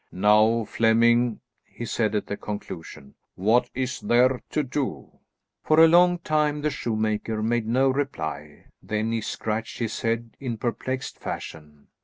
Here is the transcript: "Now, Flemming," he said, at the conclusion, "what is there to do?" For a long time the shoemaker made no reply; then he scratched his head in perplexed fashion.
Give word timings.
"Now, 0.11 0.63
Flemming," 0.65 1.41
he 1.63 1.85
said, 1.85 2.15
at 2.15 2.25
the 2.25 2.35
conclusion, 2.35 3.13
"what 3.35 3.69
is 3.75 3.99
there 3.99 4.41
to 4.49 4.63
do?" 4.63 5.19
For 5.63 5.79
a 5.79 5.87
long 5.87 6.17
time 6.17 6.61
the 6.61 6.71
shoemaker 6.71 7.43
made 7.43 7.67
no 7.67 7.87
reply; 7.87 8.65
then 8.81 9.11
he 9.11 9.21
scratched 9.21 9.77
his 9.77 10.01
head 10.01 10.35
in 10.39 10.57
perplexed 10.57 11.19
fashion. 11.19 11.89